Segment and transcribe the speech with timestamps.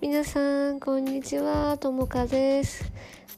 [0.00, 1.76] 皆さん、こんにちは。
[1.78, 2.92] ともかです。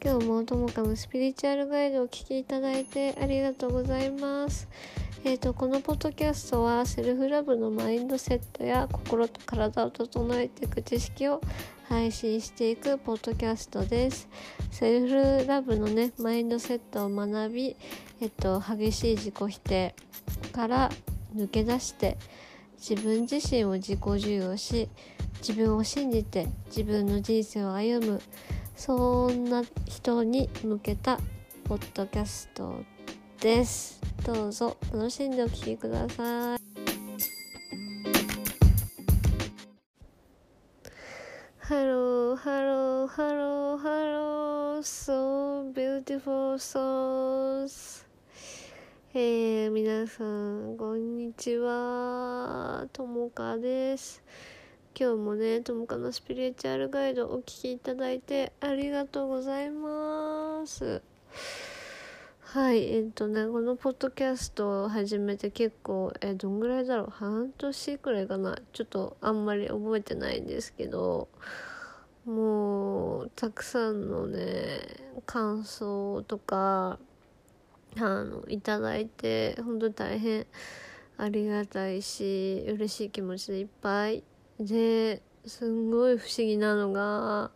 [0.04, 4.68] 今日もともかのスピリチュアルガイドをお聴きいただいてありがとうございます。
[5.24, 11.40] えーと、このポッドキャストはセルフラブのマインドセットや心と体を整えていく知識を
[11.88, 14.28] 配信していくポッドキャストです。
[14.70, 17.76] セルフラブのね、マインドセットを学び、
[18.20, 19.94] えっと、激しい自己否定
[20.52, 20.90] から
[21.34, 22.18] 抜け出して
[22.78, 24.88] 自分自身を自己受容し
[25.40, 28.22] 自分を信じて自分の人生を歩む
[28.76, 31.18] そんな人に向けた
[31.64, 32.82] ポッドキャスト
[33.40, 34.00] です。
[34.24, 36.58] どうぞ楽しんでお聴きください。
[41.58, 48.07] hello hello hello hello so beautiful souls
[49.20, 52.86] えー、皆さん、こんにちは。
[52.92, 54.22] ともかです。
[54.96, 61.02] 今日もね、ともかのスピリチュアルガイドお聴きいただいてありがとうございます。
[62.42, 67.10] はい、えっとね、このポッドキャストを始めて結構、えどんぐらいだろう？
[67.10, 68.56] 半年くらいかな？
[68.72, 71.26] ちょっとあんまり覚えてないんですけど、
[72.24, 74.78] もう、たくさんのね、
[75.26, 77.00] 感想とか、
[78.00, 80.46] あのいただいて本当に大変
[81.16, 84.22] ありがたいし嬉しい気持ちでいっぱい。
[84.60, 87.50] ですんごい不思議なのが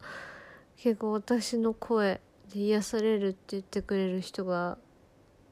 [0.76, 2.20] 結構私の声
[2.52, 4.78] で癒されるって言ってくれる人が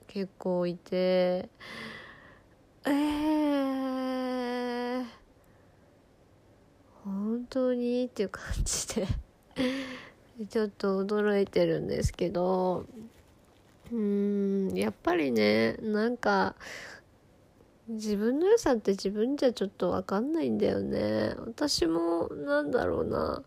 [0.06, 1.48] 結構いて
[2.84, 5.04] えー、
[7.04, 8.06] 本当に？
[8.06, 9.06] っていう感じで。
[10.48, 12.86] ちょっと驚いてるんですけど。
[13.92, 16.54] うんやっぱりねなんか
[17.88, 21.34] 自分の良さって自分じゃちょっと分かんないんだよね。
[21.44, 23.42] 私もなんだろうな。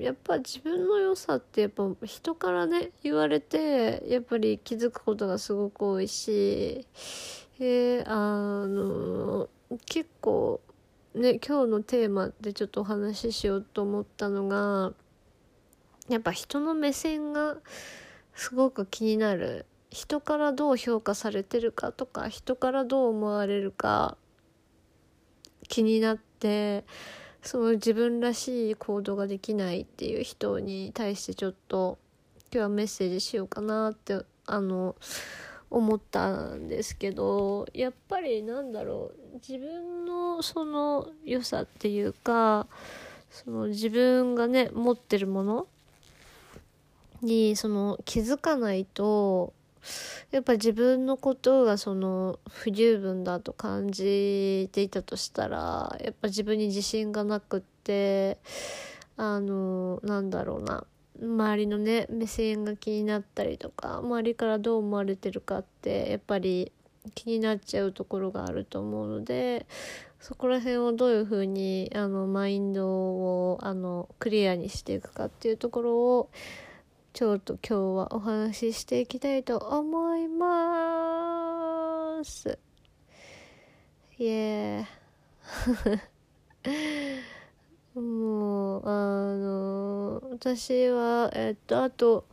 [0.00, 6.84] やっぱ自分の良さってやっぱ人からね言われてやっぱり気づくことがすごく多いし
[7.60, 9.48] えー、あの
[9.86, 10.60] 結構
[11.14, 14.92] ね今日のテーマでちょっとお話ししようと思ったのが
[16.08, 17.56] やっぱ人の目線が
[18.36, 19.66] すごく気になる。
[19.90, 24.18] 人からどう評価されてるかとか人からどう思われるか
[25.68, 26.84] 気になって
[27.40, 31.98] その自分らしい行動ができないっていう人に対してちょっと
[32.52, 34.96] 今日はメッセージしようかなってあの
[35.70, 42.66] 思ったんですけどやっぱりなんだろう自分のその良さっていうか
[43.30, 45.66] その自分がね持ってるもの
[47.26, 49.52] にその気づかないと
[50.30, 58.38] やっぱ自分のことがその不十分だと感じていたとしたらやっぱ自分に自信がなくって
[59.16, 60.84] あのなんだろうな
[61.20, 66.72] 周りのね目線が気になったりとか周りからどう思われてるかってやっぱり
[67.14, 69.66] 気になっちゃうところがあると思うので
[70.20, 76.30] そこら辺をどういうふうにあのマインドをあのクリアにしていくかっていうところを
[77.16, 82.58] ちょっと今日はお話ししていきたいと思います。
[84.18, 87.98] イエー。
[87.98, 92.26] もう、あの、私は、えっと、あと、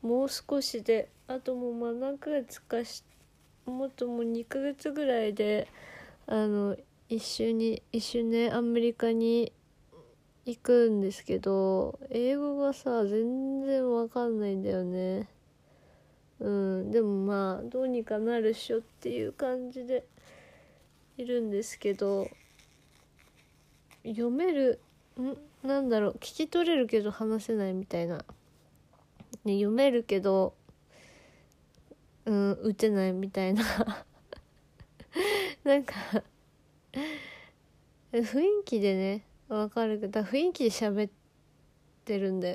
[0.00, 3.04] もう少しで、あともう、まあ、何ヶ月かし、
[3.66, 5.68] もっともう2ヶ月ぐらいで、
[6.26, 6.78] あの、
[7.10, 9.52] 一緒に、一緒ね、アメリカに
[10.46, 15.28] 行くんですけど英語がさ全然わかんないんだよね。
[16.40, 20.04] うんでもまあどうにかなるっしょっていう感じで
[21.16, 22.28] いるんですけど
[24.04, 24.80] 読める
[25.18, 25.36] ん？
[25.66, 28.18] なんだろう聞き取れるけど話せないみたいな、
[29.44, 30.54] ね、読めるけど
[32.26, 33.62] うん打てないみたいな。
[35.64, 35.94] なんか
[38.12, 41.10] 雰囲気でねわかるけど雰囲気で喋っ
[42.04, 42.48] てるんだ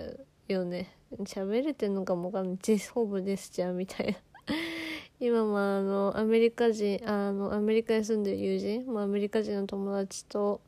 [0.47, 0.95] よね。
[1.19, 2.57] 喋れてんのかもわかんない。
[2.61, 4.17] ジスホブですじゃんみたいな。
[5.19, 10.61] 今もあのアメリカ人あのアメリカに住んでる友人、まあ、アメリカ人の友達と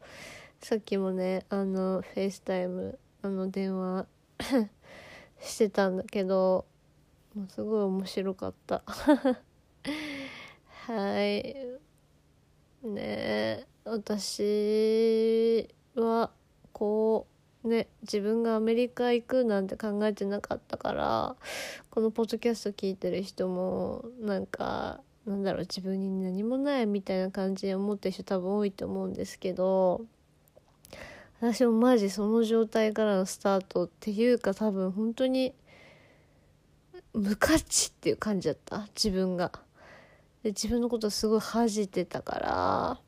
[0.59, 4.05] さっきもねあのフェイスタイムあの電話
[5.39, 6.65] してたんだけど
[7.33, 8.83] もうすごい面白かった。
[10.85, 11.55] はい。
[12.83, 16.29] ねえ私は
[16.73, 17.27] こ
[17.63, 21.35] うね自分がアメリカ行くなんて考えてなかったから
[21.89, 30.01] このポッドキャスト聞いてる人もなんかなんだろう自分に何もないみたいな感じで思ってる人多分多いと思うんですけど
[31.41, 35.53] 私もマジその状態からのスタートっていうか多分本当に
[37.13, 38.87] 無価値っていう感じだった。
[38.95, 39.51] 自分が。
[40.43, 42.99] で自分のことすごい恥じてたから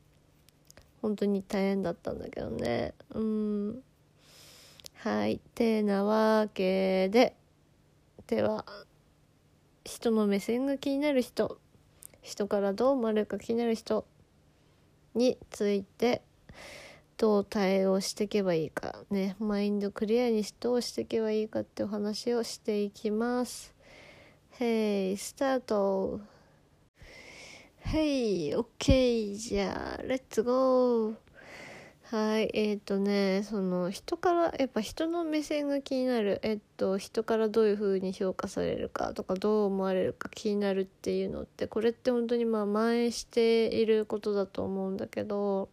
[1.03, 2.93] 本当に大変だったんだけどね。
[3.09, 3.83] うん。
[4.95, 5.41] はい。
[5.53, 7.35] てなわけで。
[8.25, 8.65] では
[9.83, 11.59] 人の目線が気になる人
[12.21, 14.05] 人からどう思われるか気になる人
[15.13, 16.21] について
[17.17, 19.35] どう対応していけばいいかね。
[19.39, 23.75] マインドクリアにしどうしていけばいいかってお話をしていきます。
[24.57, 26.32] Hey, スタート。
[27.85, 31.15] はい、OK じゃあレッツゴー
[32.05, 36.39] はいえっ、ー、とねその人からやっぱ人の目線が気になる。
[36.43, 45.69] えっと人からどういう風に評価されるかとかどう思われるか気になるっていうのってこれって本当にまあ蔓延していることだと思うんだけど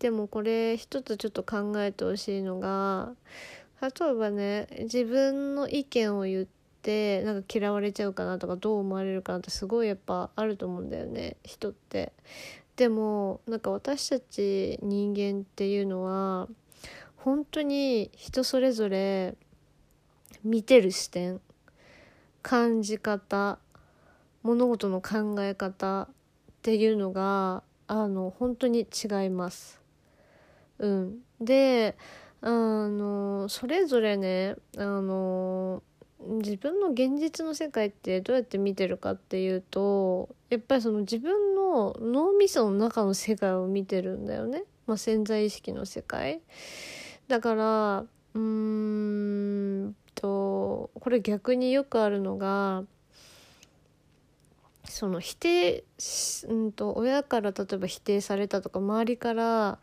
[0.00, 3.12] でもこれ一つちょっと考えてほしいのが
[3.82, 12.12] 例えばね自分の意見を言ってなんか嫌われちゃうかなとかどう思われるかなってすごいやっぱあると思うんだよね人って。
[12.76, 16.48] でもなんか私たち人間っていうのは
[17.16, 19.34] 本当に人それぞれ
[20.42, 21.40] 見てる視点
[22.40, 23.58] 感じ方
[24.42, 26.14] 物事の考え方っ
[26.62, 29.80] ていうのがあの本当に違います。
[30.78, 31.96] うん、で
[32.40, 35.82] あのそれぞれねあの
[36.26, 46.40] 自分の現実の世界ってどうやって見てるかっていうとやっぱりその自分の脳みその中の世界を見てるんだよね、まあ、潜在意識の世界。
[47.28, 52.84] だからうーんとこれ逆によくあるのが
[54.84, 55.84] その否定、
[56.48, 59.78] うんと親から例えば否定されたとか周りから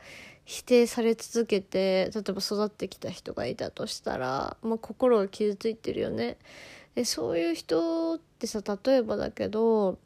[0.47, 6.37] 否定され続けて例えば育ってきた人がいたとしたら、まあ、心が傷ついてるよね。
[6.95, 9.99] でそういう人ってさ例えばだけど、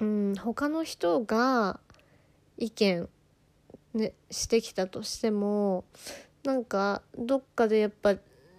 [0.00, 1.80] うん、他の人が
[2.58, 3.08] 意見、
[3.94, 5.84] ね、してきたとしても
[6.44, 8.16] なんかどっかでやっぱ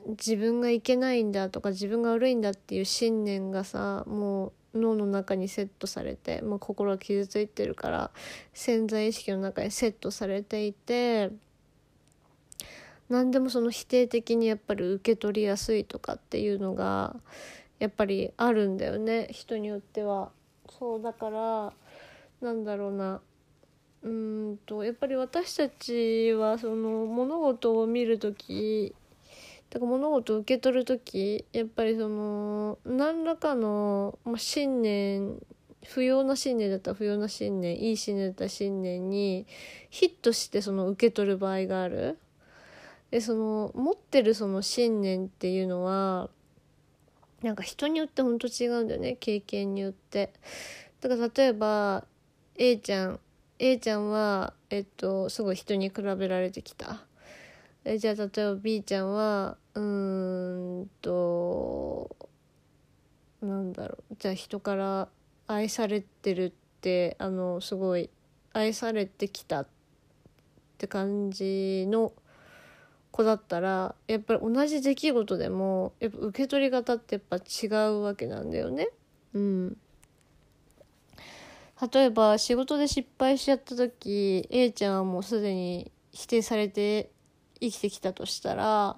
[0.08, 8.12] 自分がいけないんだとか自分が悪いんだっていう信念がさもう脳の中にセットされて、まあ、心が傷ついてるから
[8.54, 11.32] 潜在意識の中にセットされていて
[13.10, 17.16] 何でもその否定的にやっぱり受け取りやすいとかっていうのが
[17.80, 20.32] やっぱりあるんだよね人によっては。
[20.78, 21.74] そうだから
[22.42, 23.22] なんだろうな
[24.04, 28.94] うんとやっぱり私たちはその物事を見る時
[29.70, 35.36] だから物事を受け取る時やっぱりその何らかの、まあ、信念
[35.86, 39.46] 不要な信念だったら不要な信念いい信念だったら信念に
[39.90, 42.18] ヒットしてその受け取る場合がある。
[43.12, 46.30] でその持ってるその信念っていうのは
[47.42, 50.34] なんか人によってほんと違うんだよね経験によって。
[51.00, 52.06] だから例えば
[52.58, 53.20] A ちゃん
[53.60, 57.06] A ちゃんはえっとすごい人に比べられてきた。
[57.90, 62.14] えじゃあ例えば B ちゃんはうんと
[63.42, 65.08] なんだろうじゃあ人から
[65.48, 68.10] 愛されてるってあのすごい
[68.52, 69.68] 愛されてきたっ
[70.78, 72.12] て感じの
[73.12, 78.90] 子だったらやっぱり同じ出来事でもやっぱ受け取り方ってやっぱ違うわけなんだよね。
[79.34, 79.78] うん、
[81.94, 87.12] 例えば仕事で失敗しちゃった時 A ちゃんはもうすでに否定されて
[87.60, 88.98] 生きてきたとしたら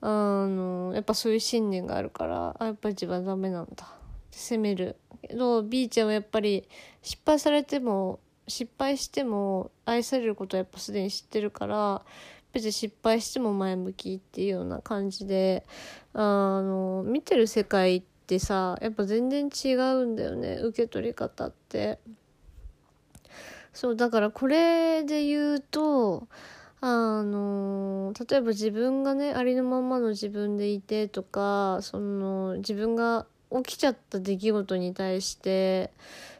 [0.00, 3.88] あのやっぱそういう信念があるからあやっぱり自分はダメなんだ
[4.30, 6.68] 責めるけど B ちゃんはやっぱり
[7.02, 12.02] 失敗されても失敗しても愛されることはやっぱすでに知ってるから
[12.52, 15.66] 別に失敗しても前向きっていうような感じで
[16.14, 16.20] あ
[16.62, 21.98] の見てる世界ってさやっぱ全然違うんだよね受け取り方って。
[23.72, 26.28] そうだからこれで言うと
[26.88, 35.90] あの例えば自分がねありのままの自分でいてとかその自分が起きちゃった出来事に対して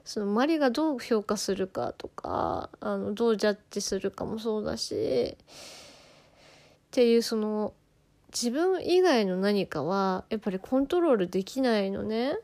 [0.05, 5.37] その周りがどう評価するかとかあのどうジャッジするかもそうだしっ
[6.93, 7.73] ていうその
[8.31, 12.39] 自分以外の何かはやっぱりコントロールできないのね。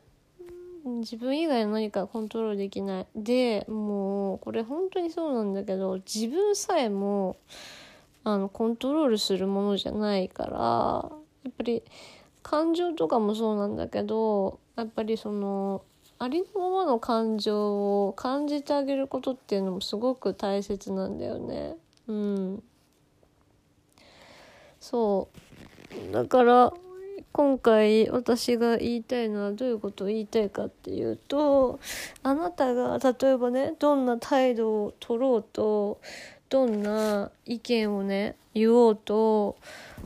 [0.85, 7.37] 自分以外の何かコントロールできないでもうこれ本当にそうなんだけど自分さえも
[8.23, 11.11] あのコントロールするものじゃないから
[11.43, 11.83] やっぱり
[12.41, 15.83] 感情とかもそうなんだけどやっぱりその
[16.19, 21.75] ありのままの感情を感じてあげることっていうのもすごく大切なんだよね。
[22.07, 22.63] うん
[24.79, 25.29] そ
[26.09, 26.73] うだから
[27.31, 31.79] 今回私が言いたいのはどういうことを言いたいかっていうと
[32.21, 35.99] あなたが例えばねどんな態度を取ろうと
[36.53, 39.57] どんな意見をね言おうと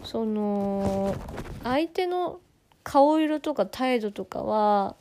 [0.06, 1.14] その
[1.62, 2.40] 相手の
[2.84, 4.96] 顔色とか態度とかは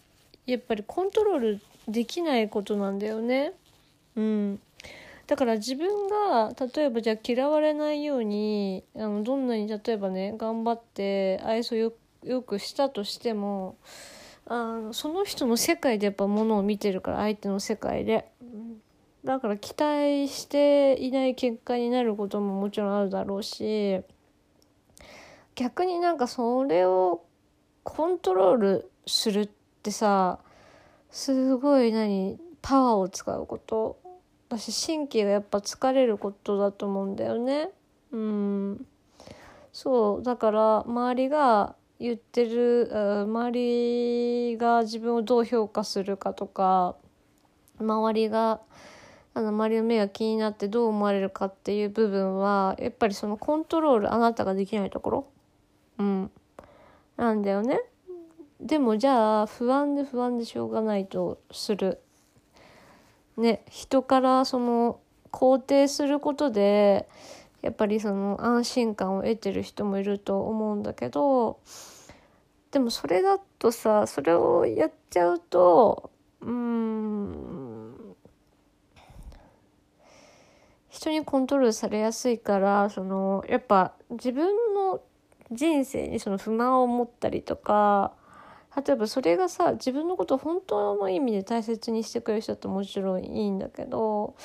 [0.47, 3.53] やっぱりコントロールできないことなんだよね。
[4.17, 4.61] うん、
[5.29, 11.93] だから自分が例えばじゃあ嫌われないようにあのどんなに例えばね頑張って愛想よ
[12.25, 13.77] よくしたとしても
[14.47, 18.29] あのその人の世界でやっぱものを見てるから相手の世界で。
[19.27, 24.01] だから期待していない結果になることももちろんあるだろうし
[25.57, 27.25] 逆になんかそれを
[27.83, 29.49] コントロールするっ
[29.83, 30.39] てさ
[31.11, 33.99] すごい何パワーを使うこと
[34.49, 37.71] 私神経がやっぱ疲れることだと思うんだよね。
[38.13, 38.87] うん。
[39.73, 42.89] そうだから周りが言ってる
[43.27, 46.95] 周りが自分をどう評価するかとか
[47.81, 48.61] 周りが
[49.37, 55.27] あの周りの目が気になってどう思われるかっていう部分はやっぱりそのコントロールあなたができないところ。
[55.99, 56.31] うん。
[57.19, 57.83] なんだよね。
[58.63, 62.01] でもじゃあ不安で不安でしょうがないとする。
[63.37, 65.01] ね人からその
[65.33, 67.07] 肯定することで
[67.61, 71.59] やっぱりその安心感を得てる人もいると思うんだけど
[72.71, 77.56] でもそれだとさそれをやっちゃうとうん
[80.97, 85.03] 人にコントロールされやすいからそのやっぱ自分の
[85.53, 88.13] 人生にその不満を持ったりとか
[88.75, 94.37] 例えばそれがさ自分のことを本当の意味で大切にしてくれる人だともちろんいいんだけど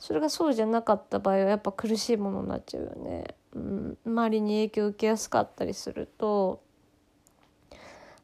[0.00, 3.34] それがそうじゃなかった場合はやっぱ苦しいものになっちゃうよね。
[3.54, 6.60] うん、周りに影響を受けやすかったりすると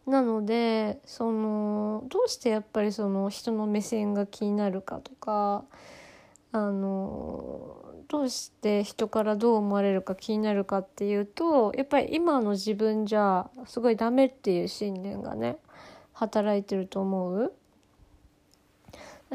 [0.07, 5.65] なのでそのどうしてやっぱりその人の目線が気になるかとか
[6.57, 15.59] あのどうして人からどう思われるか気になるかっていうとやっぱり今の自分じゃすごいダメっていう信念がね
[16.15, 17.53] 働いてると思う。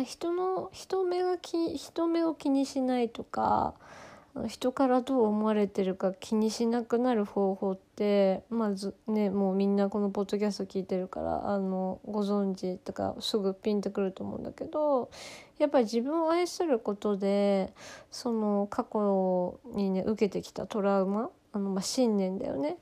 [0.03, 3.75] 人の人目が気人目を気にしないとか
[4.47, 15.11] 人からどう思われてるか気にしなくなる方法ってまずねもうみんなこのポッドキャスト聞いてるからあのご存知とかすぐピンとくると思うんだけど
[15.61, 17.71] やっぱり自分を愛することで
[18.09, 22.77] その過去にね受けてきたトラウマあの、まあ、信念だよね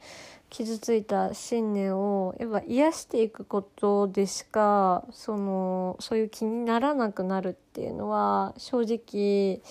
[0.49, 9.61] 傷ついた信念をやっぱ癒していくことでしかそのそういう気にならなくなるっていうのは正直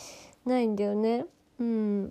[0.45, 1.27] ないんだよね。
[1.59, 2.11] うん、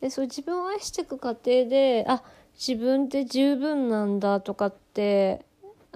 [0.00, 2.22] でそう自分を愛していく過程であ
[2.58, 5.44] 自分って十分なんだとかって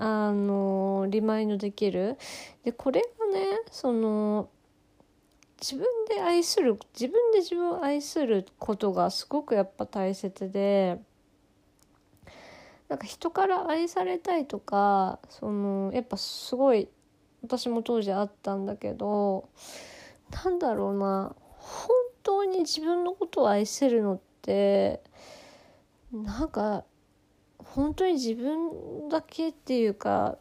[0.01, 2.17] あのリマインドできる。
[2.65, 4.49] でこれがねその
[5.61, 10.99] 自分で愛する自分で自分を愛することがすごくやっぱ大切で
[12.89, 16.89] なんか人から愛されたいとかそのやっぱすごい
[17.43, 19.51] 私も当時あったんだけど
[20.45, 21.91] なんだろうな本
[22.23, 25.03] 当に自分のことを愛せるのって
[26.11, 26.85] なんか
[27.75, 30.39] 本当に自分だけっていうか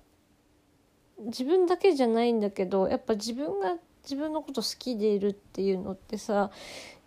[1.20, 6.50] 自分だけじゃないんだけどやっぱ自分が自分のこと好きでいるっていうのってさ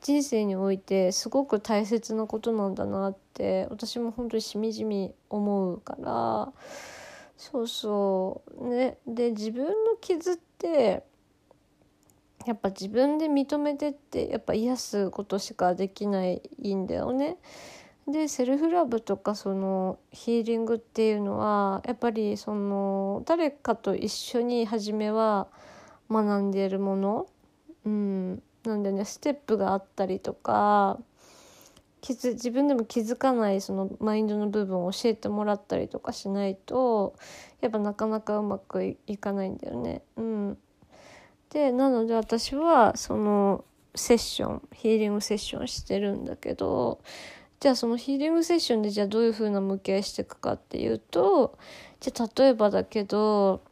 [0.00, 6.52] 人生においてすごく大切なことなんだなって私も本当にしみじみ思うから
[7.36, 11.02] そうそうねで自分の傷って
[12.46, 16.40] やっぱ自分で認めてってやっぱ癒すことしかできない
[16.74, 17.36] んだよね。
[18.09, 25.47] でセルフラブとかそのヒーリングっていうのはやっぱりその誰かと一緒に初めは
[26.11, 27.26] 学んでいるもの、
[27.87, 29.04] うん、なんでね。
[29.04, 30.99] ステップがあったりとか
[32.00, 37.14] 気づ自分でも気づかないそのマインドの部分を教えてもらったりとかしないと
[37.61, 40.02] やっぱなかなかうまくいかないんだよね。
[40.16, 40.59] うん、
[41.50, 47.00] でなので私はそのセッションヒーリングセッションしてるんだけど
[47.62, 51.57] じゃあそのヒーリングセッションでじゃあどういう風な向き合いしていくかっていうと
[52.00, 53.62] じゃあ例えばだけど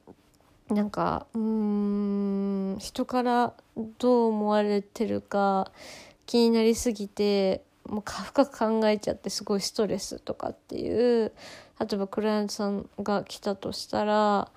[0.68, 3.52] なんかうん人から
[3.98, 5.72] どう思われてるか
[6.24, 11.32] 気になりすぎてもう深く考えちゃってすごいストレスとかっていう
[11.80, 14.52] 例えばクライアントさんが来たとしたら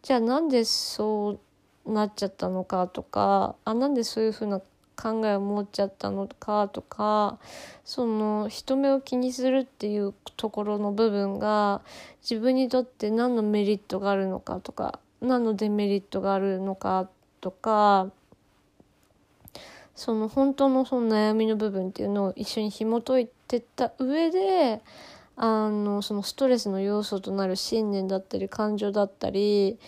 [0.00, 1.38] じゃあなんでそ
[1.84, 4.62] うなっちゃったのかとかあなんでそういうふうな
[5.00, 7.38] 考えを持っちゃったのかとか
[7.84, 11.82] その人目を気にするっていうところの部分が
[12.28, 17.08] 自分にとって何のメリットがあるのかとか何のデメリットがあるのか
[17.40, 18.08] とか
[19.94, 24.80] その本当のその悩みの部分っていうのを一緒に紐解いてった上で
[25.36, 29.78] あのそのストレスの要素となる信念だったり感情だったり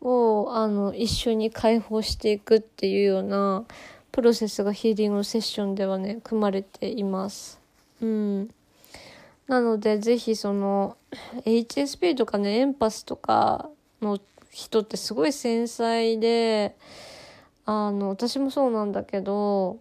[0.00, 3.64] をあの一緒に解放していくっていうような
[4.12, 7.60] プロセスがヒーリングセッションではね組まれています。
[8.00, 8.48] うん、
[9.46, 10.96] なので是非その
[11.44, 13.68] HSP とかねエンパスとか
[14.00, 14.18] の
[14.50, 16.76] 人ってすごい繊細で
[17.64, 19.78] あの私もそうなんだけど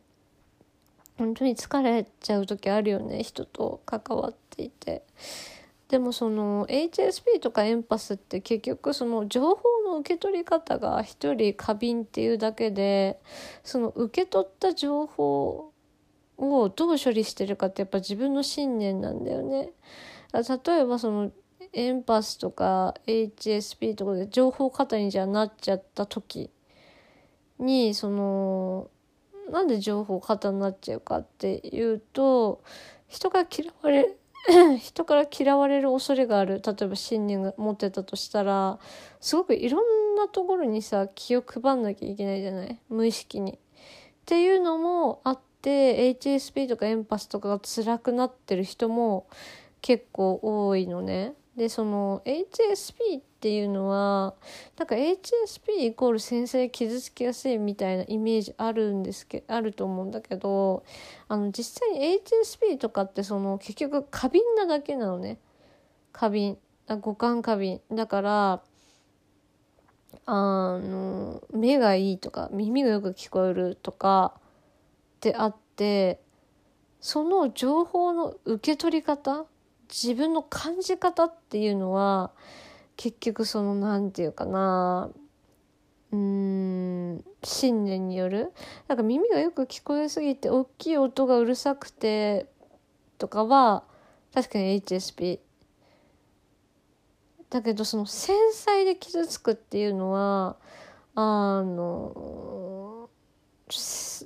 [1.18, 5.04] 本当に疲れちゃう時あるよね人と関わっていて。
[5.90, 13.22] でもその HSP とかエンパスって結局その情報の受け取り方が一人過敏っていうだけで
[13.64, 15.72] その受け取った情報
[16.38, 19.72] をどう処理してるかってやっぱ自分の信念なんだよね。
[20.34, 21.32] 例えばその
[21.74, 26.50] エンパスとか HSP とかで情報過多にじゃなっちゃった時
[27.60, 28.90] にその
[29.50, 32.62] なんで情報過多になっちゃうかっていうと
[33.08, 34.18] 人が嫌われ
[34.80, 38.80] 人から嫌われる恐れがある例えば信念が持ってたとしたら
[39.20, 42.80] すごくいろんなところにさ気を配んなきゃいけないじゃない？
[42.90, 43.54] 無意識に。
[43.54, 43.58] っ
[44.26, 49.28] ていうのもあって HSP とかエンパスとかが辛くなってる人も
[49.82, 51.34] 結構多いのね。
[51.58, 54.36] でその HSP っていうのは
[54.78, 60.84] なんか HSP イコール先生傷つきやすいみたいなイメージあるんですけあると思うんだけど
[61.28, 65.40] あの実際に HSP とかってその結局過敏なだけなのね。
[66.12, 66.58] 過敏。
[66.88, 67.82] あ五感過敏。
[67.92, 68.62] だから
[70.28, 76.20] あの目がいいとか耳がよく聞こえるとかってあって
[77.02, 79.46] その情報の受け取り方
[79.90, 82.32] 自分の感じ方っていうのは
[82.96, 85.10] 結局その何て言うかな
[86.12, 88.54] うん信念による？
[88.88, 92.48] なんか耳がよく聞こえすぎて大きい音がうるさくて
[93.18, 93.84] とかは
[94.34, 95.40] 確かに HSP
[97.50, 100.58] だけどその繊細で傷つくっていうのは
[101.16, 103.10] あの
[103.70, 104.26] ち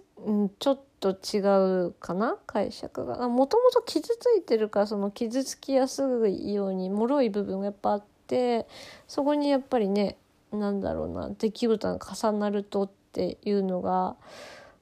[0.67, 1.39] ょっと違
[1.87, 2.37] うかな？
[2.45, 3.27] 解釈が。
[3.27, 8.67] もともと傷ついてるからその傷つきやすいように脆い部分がやっぱあって
[9.07, 10.15] そこにやっぱりね
[10.53, 14.15] なんだろうな出来事が重なるとっていうのが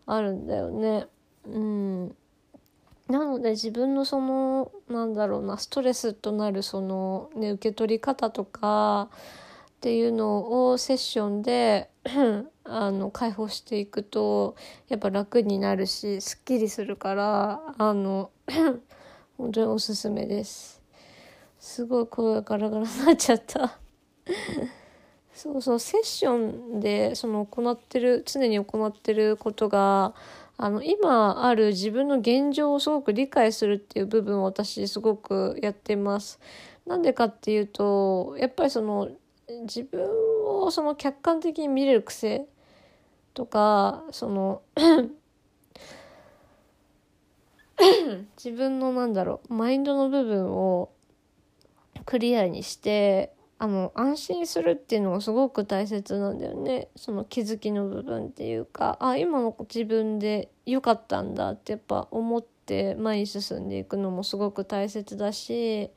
[0.05, 1.08] あるんだよね。
[1.47, 2.15] うん、
[3.08, 11.89] なので自分のそのなんだろうなストレスとなるその、ね、受け取り方とかっていうのをセッションで
[12.69, 14.55] あの解放していくと
[14.88, 18.32] やっぱ楽になるしすっきりするからあの
[19.38, 20.82] 本当におすすめです
[21.60, 23.79] すごい声がガラガラになっちゃった
[25.34, 26.38] そうそうセッショ
[26.77, 30.13] ンでその行ってる常に行ってることが
[30.58, 36.41] あの今ある自分の現状をすごく理解するっていう部分を私すごくやってます。
[36.86, 39.10] なんでかっていうとやっぱりその
[39.62, 40.01] 自分
[40.45, 42.45] をその客観的に見れる癖
[43.39, 44.62] とかその
[48.36, 50.89] 自分のなんだろうマインドの部分を
[52.04, 56.89] クリアにしてあの安心するっていうのがすごく大切なんだよね。
[56.97, 65.91] その気づきの部分っていうかあ今の自分で良かったんだってやっぱ思って前に進んでいくのもすごく大切だし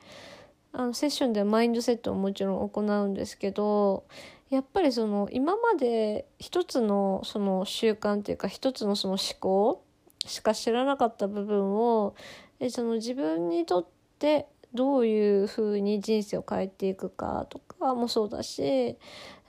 [0.71, 4.05] あのセッションではマインドセットをもちろん行うんですけど
[4.53, 9.83] やっぱりその今まで一つのその習慣っていうか一つのその思考
[10.25, 12.15] しか知らなかった部分を
[12.59, 13.85] えその自分にとっ
[14.19, 18.97] てどういうふうに人生を変えていくかとかもそうだし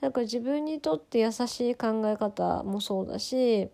[0.01, 3.69] なんか自分にとって優しい考え方もそうだし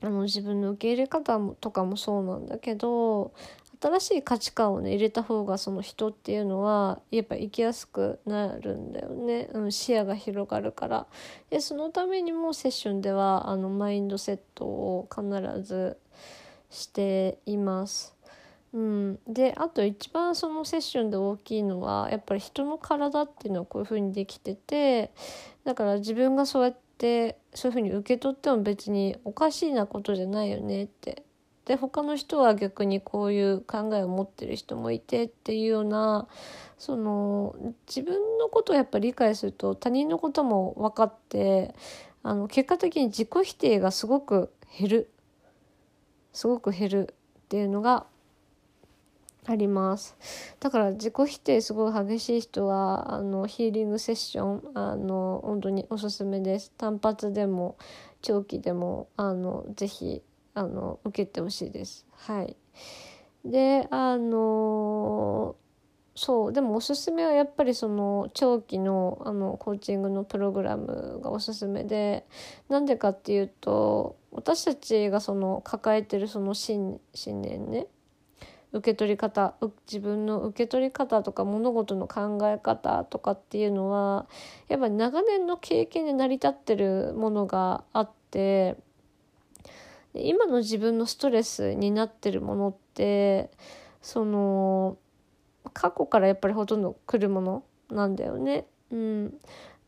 [0.00, 3.32] あの自分の受け入れ方もとかもそうなんだけど
[3.80, 11.06] 新しい価値観をね入れた方がその人っていうのはやっぱ生きやすくなるんだよね、うん、視野が広がるから。
[11.50, 15.22] でそのためにもセッションではあのマインドセットを必
[15.62, 15.96] ず
[16.70, 18.18] しています。
[18.74, 25.10] うん、であと一番そのセッションで大きいのはやっぱり人の体っていうのはこういう風にできてて
[25.64, 31.22] だから自分がそうやってそういう風に受け取っても別におかしいなことじゃないよねって
[31.68, 36.26] で他の人は逆にこういう考えを持ってる人もいてっていうような
[36.78, 37.54] その
[37.86, 41.74] 自分のことをやっぱ理解すると他人のことも分かって
[42.22, 45.10] あの結果的に自己否定がすごく減る。
[46.32, 48.06] すごく減るっていうのが
[49.44, 50.16] あります。
[50.60, 56.70] だから自己否定すごい激しい人はあのヒーリングセッションあの本当におすすめです。
[56.78, 57.76] 単発でも
[58.22, 60.22] 長期でもあのぜひ
[60.58, 62.06] あの受けてほしいです。
[62.12, 62.56] はい。
[63.44, 65.56] であの
[66.14, 72.26] そうでもおすすめはやっぱりその長期のあのコーチングのプログラムがおすすめで
[72.68, 77.86] なんでかっていうと私たちがその抱えてるその信信念ね
[78.72, 79.54] 受け取り方
[79.86, 84.26] 自分の受け取り方とか物事の考え方とかっていうのは
[84.68, 88.76] やっぱり長年の経験で成り立ってるものがあって
[90.14, 93.50] 今の自分のストレスになってるものって
[94.00, 94.96] その
[95.72, 98.66] 過去からやっぱりほとんど来るものなんだよね。
[98.90, 99.34] うん、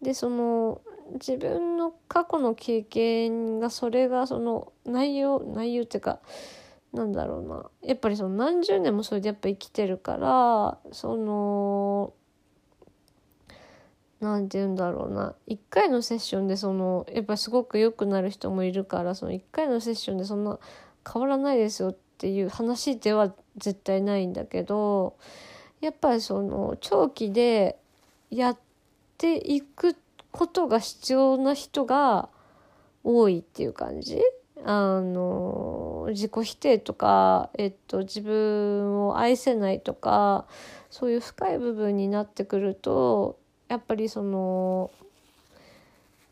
[0.02, 0.80] でその
[1.14, 6.20] 自分の過去の経験がそれがその内容内容っていうか
[6.92, 12.12] なんだろうなやっぱりその何十年もそれでやっぱ生きてるからその
[14.20, 15.35] 何て言うんだろうな。
[15.48, 20.59] 1回のセッションでそのやっぱすごく良くなる人もいるからその1回のセッションでそんな
[21.11, 25.16] 変わらないですよっていう話では絶対ないんだけど
[25.80, 27.78] やっぱりその長期で
[28.30, 28.59] やっ
[29.16, 29.96] ていく
[30.30, 32.28] ことが必要な人が
[33.02, 34.20] 多いっていう感じ。
[34.62, 40.46] あの自己否定とか、えっと、自分を愛せないとか
[40.90, 43.39] そういう深い部分になってくると
[43.70, 44.90] やっぱりその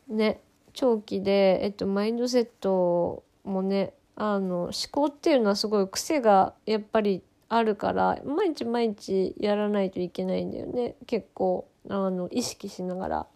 [0.09, 0.41] ね
[0.73, 10.97] 長期で、えっと、マインドセットもねあの思考っていうのはすごい癖がやっぱりあるから毎日毎日やらないといけないんだよね。
[11.07, 13.27] 結構あの意識しながら。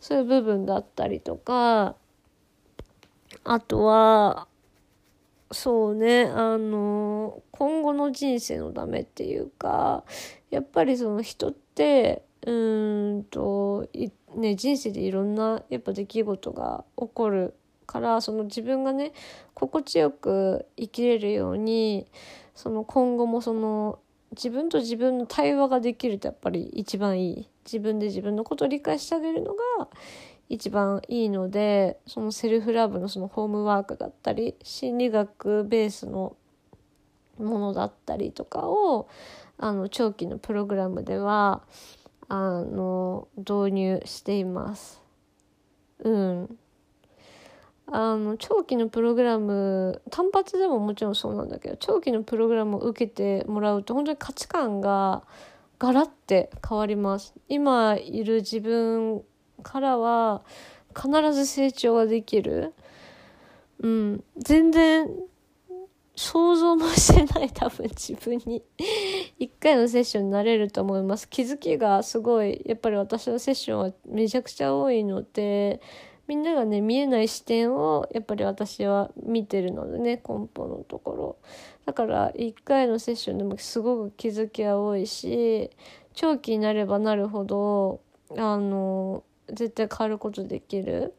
[0.00, 1.94] そういう部分だったりとか
[3.44, 4.48] あとは
[5.52, 10.04] そうねあの今後の人生のためっていうか
[10.50, 13.88] やっぱりその人ってうんと
[14.34, 17.54] ね人生でいろんなやっぱ出来事が起こる
[17.86, 19.12] からその自分がね
[19.54, 22.06] 心地よく生きれるように
[22.54, 23.98] その今後もその
[24.32, 27.48] 自分と自分の対話ができるとやっぱり一番いい。
[27.64, 29.88] 自分で自分のことを理解してあげるのが
[30.48, 36.36] 一番いいのでそのセルフラブのそのホームワークだったり心理学ベースの
[37.38, 39.08] ものだったりとかを
[39.58, 41.62] あの長期のプログラムでは
[42.32, 45.02] あの導入しています。
[45.98, 46.58] うん。
[47.88, 55.24] あの長期のプログラム単発でももちろんそうなんだけど長期のプログラムを受けてもらうと本当に価値観が
[55.80, 57.34] ガラッて変わります。
[57.48, 59.24] 今いる自分
[59.64, 60.42] からは
[60.94, 62.74] 必ず成長ができる。
[63.80, 64.24] うん。
[64.38, 65.08] 全然
[66.14, 68.62] 想像もしてない多分自分に。
[69.40, 71.26] 一回のセッションになれると思います。
[71.26, 75.80] 気づきがすごいやっぱり私のセッションはめちゃくちゃ多いので
[76.28, 81.36] みんながね見えない視点をやっぱり私は見てるのでね根本のところ。
[81.86, 85.70] だから1回のセッションでもすごく気づきは多いし
[86.12, 88.02] 長期になればなるほど
[88.36, 91.14] あの絶対変わることできる。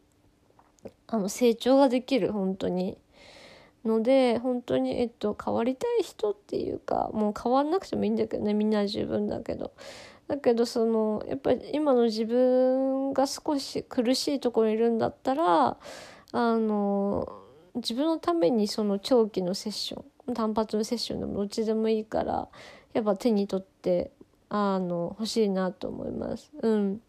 [1.08, 3.00] あの成長ができる本当に。
[3.86, 9.74] ので本当に、えっと、変わりたい人っていうかもう変わんなくてもいいんだけどねみんな十分だけど
[10.28, 15.78] だけどそのやっぱり今の自分が少し苦しいところにいるんだったら
[16.32, 17.28] あの
[17.76, 22.48] 自分のためにその長期のセッション単発のセッションでもどっちでもいいから
[22.94, 24.12] やっぱ手に取って
[24.50, 26.52] あの欲しいなと思います。
[26.62, 27.02] うん、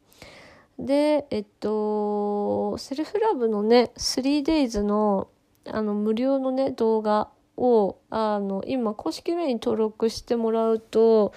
[0.78, 5.28] でえっとセルフラブのね 3days の
[5.66, 11.32] あの無料のね動画をあの今公式 LINE に登録してもらうと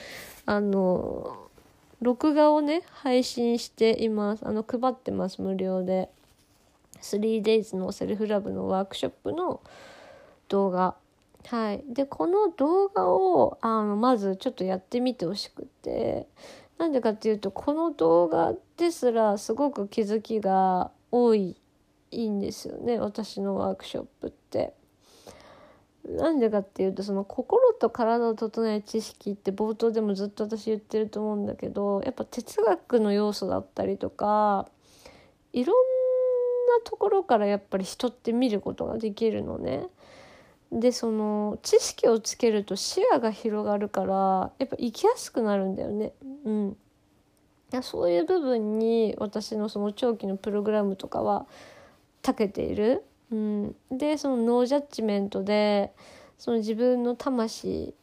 [0.45, 1.49] あの
[2.01, 4.47] 録画をね配信しています。
[4.47, 6.09] あの配ってます無料で。
[7.01, 9.61] 3days のセルフラブのワークショップの
[10.47, 10.95] 動画。
[11.47, 11.83] はい。
[11.88, 16.27] でこの動画をあのまずちょっとやってみてほしくて。
[16.77, 21.55] なんでかっていうとこの動画ですらすごく気づきが多い
[22.15, 24.73] いいんですよね私のワークショップって。
[26.08, 34.67] なんでかっていうとその心と体を整える知識って冒頭でもずっと私言ってると思うんだけどやっぱ哲学の要素だったりとか
[35.51, 35.75] いろん
[36.78, 39.88] なところからやっぱり人って見ることができるのね。
[40.71, 46.13] でその知識をつけると視野が広がるからやっぱ生きやすくなるんだよね。
[46.43, 46.78] うん、
[47.82, 51.47] そういう部分に私のその長期のプログラムとかは
[52.25, 53.03] 長けている。
[53.31, 55.91] うん、でそのノージャッジメントで
[56.38, 57.93] その自分の魂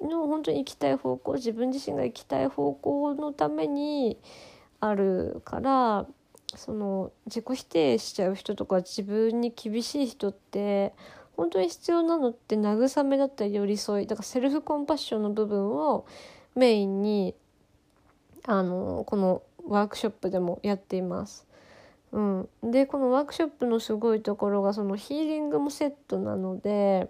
[0.00, 4.18] の本当に行きたい方向自分自身が行きたい方向のために
[4.80, 6.06] あるから
[6.54, 10.94] その自己否定しちゃう人とか自分に厳しい人って
[11.36, 16.06] 本当に必要なのって慰めだったり寄り添いだからセルフコンパッションの部分を
[16.54, 17.34] メインに
[18.46, 21.47] あのこのワークショップでもやっています。
[22.12, 27.08] うん、でこのワークショップのすごいところがそのヒーリングもセットなので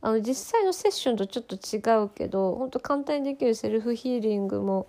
[0.00, 4.86] あの実際のセッションとちょっと違うけど本当簡単にできるセルフヒーリングも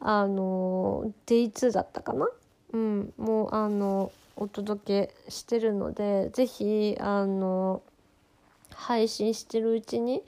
[0.00, 2.28] あの Day2 だったかな、
[2.72, 7.82] うん、もうあのお届けしてるので是非あの
[8.72, 10.22] 配信してるうちに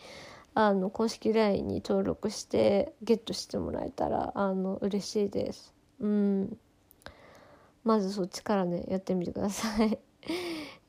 [0.54, 5.72] あの公式 LINE に登録してゲットしてもらえたらあの嬉しいです。
[6.00, 6.58] うん。
[7.84, 9.98] まずそっちからねやってみてください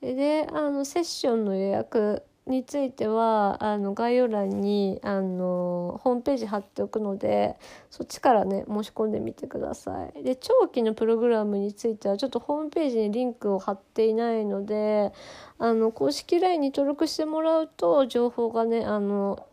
[0.02, 7.56] であのセッションの予約についてはあの概要欄にあのホームページ貼っておくので
[7.90, 10.22] そっちからね申し込んでみてください。
[10.22, 15.12] で長期のプログラムについてはちょっとホームページにリンクを貼っていないので
[15.58, 19.46] あの公式 LINE に登録してもらうと情報がねあの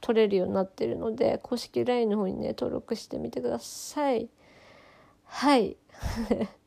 [0.00, 4.28] 取れるようになってるので公式 LINE の方にね登録してみてください。
[5.24, 5.76] はい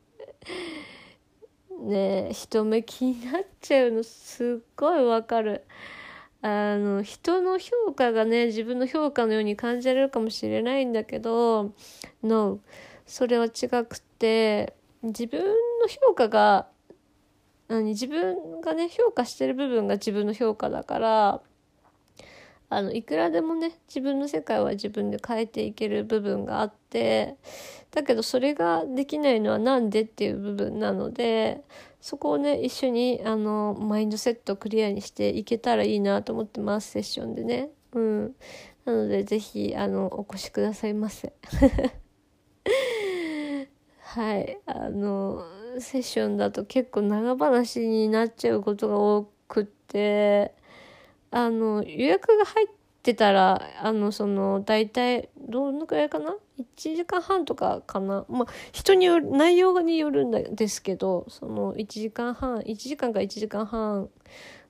[1.80, 5.64] ね人目気になっちゃうのすっごいわかる。
[6.42, 11.72] あの人の評価がね自分の評価のように感じられるかもしれないんだけど
[12.22, 12.60] No
[13.06, 15.54] それは違くて自分の
[16.06, 16.68] 評価が
[17.68, 21.40] 何自分がね評価してる部分が自分の評価だから
[22.68, 27.36] あのいくらでもね自分の世界は自分で変えていける部分があって
[27.92, 31.62] だけどそれができないのは何でっていう部分なので
[32.00, 37.70] そこをね一緒にあのマインドセットをクリアにしていけたらいいなと思ってますセッションでね。
[37.92, 38.34] うん、
[38.84, 41.32] なので是非あのお越しくださいませ。
[44.00, 45.44] はいあの
[45.78, 50.54] セッションだと結構長話になっちゃうことが多くって。
[51.30, 52.68] あの予約が入っ
[53.02, 58.24] てたらあのその大体どのくらいかな？1時間半とかかな？
[58.28, 64.08] まあ人による内容によるんですけどその1時間半1時間か1時間半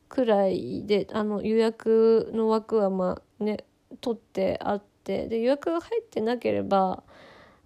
[0.08, 3.64] くらいであの予約の枠はまね
[4.00, 7.02] 取ってあってで予約が入ってなければ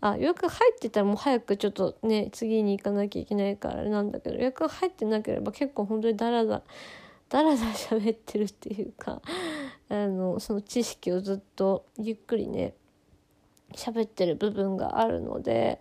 [0.01, 6.63] あ予約入ってたらもう早くちょっとね次に行かなきゃいけないからなんだけど予約が入ってなければ結構本当にだらだ
[7.31, 9.23] だらだら喋ってるっていうか
[9.89, 12.75] あのその知識をずっとゆっくりね
[13.73, 15.81] 喋ってる部分があるので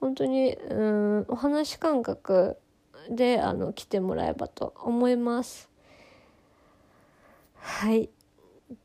[0.00, 2.56] 本当にうんお話感覚
[3.10, 5.68] であの来てもらえばと思います。
[7.56, 8.08] はい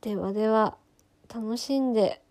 [0.02, 0.78] ではでは
[1.34, 2.22] 楽しんで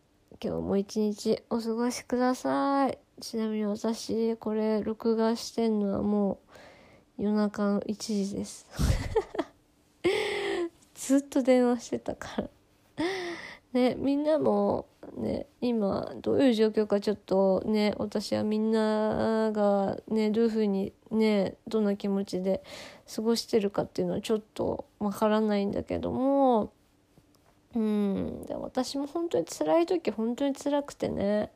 [0.42, 2.98] 今日も一日お過ごしください。
[3.20, 6.40] ちなみに私これ録画してんのはも
[7.18, 8.66] う夜中の1時です。
[11.10, 12.48] ずっと電話してたから。
[13.72, 22.62] ねみんなもね今どういう状況かちょっとね私はみんながねどういうふうにねどんな気持ちで
[23.12, 26.72] 過ごしてるかっていうのはちょっとわからないんだけども
[27.74, 31.50] うんで私も本当に辛い時本当に辛くてね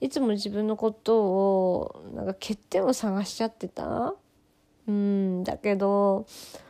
[0.00, 4.14] いつも自分のことをなんか欠点を探しちゃってた。
[4.86, 6.26] うんだけど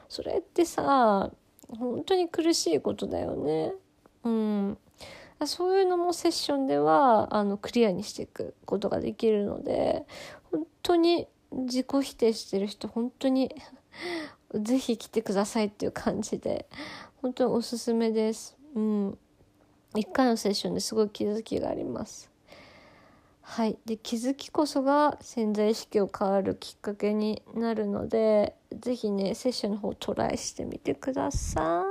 [0.09, 1.33] それってさ
[1.75, 3.75] 本当に苦しいことだよね。
[4.25, 4.79] うん、
[5.47, 10.07] そういうのもセッションではあのクリアにしていくことができるので
[10.51, 13.55] 本当に自己否定してる人本当に
[14.55, 16.67] 是非来てくださいっていう感じで
[17.21, 18.57] 本当におすすめです。
[18.75, 19.19] うん、
[19.95, 22.34] 1回のセッションですごい気づきがあります。
[23.47, 31.85] はい、で気づきこそが潜在意識を変わるきっかけになるので是非ねセッションの方トライしてみてくださ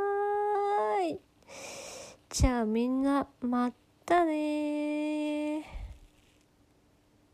[1.08, 1.20] い。
[2.30, 3.72] じゃあみんなま
[4.06, 4.93] たね